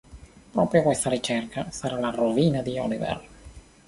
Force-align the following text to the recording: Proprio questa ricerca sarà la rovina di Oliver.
Proprio 0.51 0.81
questa 0.81 1.11
ricerca 1.11 1.69
sarà 1.69 1.99
la 1.99 2.09
rovina 2.09 2.63
di 2.63 2.75
Oliver. 2.79 3.27